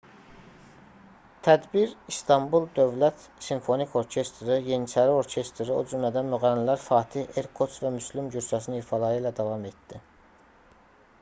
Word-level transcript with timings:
tədbir 1.47 1.91
i̇stanbul 2.13 2.63
dövlət 2.79 3.25
simfonik 3.47 3.93
orkestri 4.01 4.57
yeniçəri 4.69 5.13
orkestri 5.17 5.67
o 5.75 5.79
cümlədən 5.91 6.33
müğənnilər 6.35 6.81
fatih 6.87 7.39
erkoç 7.43 7.77
və 7.83 7.93
müslüm 7.99 8.31
gursəsin 8.37 8.79
ifaları 8.79 9.21
ilə 9.21 9.37
davam 9.41 9.69
etdi 9.73 10.01